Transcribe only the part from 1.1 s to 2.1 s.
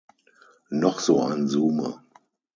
ein Zoomer.